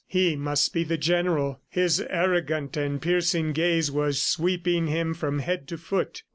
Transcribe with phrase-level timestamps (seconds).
[0.07, 1.61] He must be the general.
[1.69, 6.23] His arrogant and piercing gaze was sweeping him from head to foot.